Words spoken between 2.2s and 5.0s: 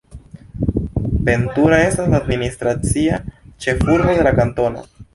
administracia ĉefurbo de la kantono.